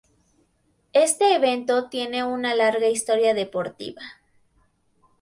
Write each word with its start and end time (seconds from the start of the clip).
Este 0.93 1.35
evento 1.35 1.87
tiene 1.87 2.23
una 2.23 2.55
larga 2.55 2.87
historia 2.87 3.35
deportiva. 3.35 4.01